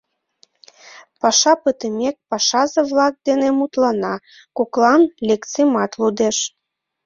[1.21, 4.15] Паша пытымек, пашазе-влак дене мутлана,
[4.57, 6.37] коклан лекцийымат лудеш.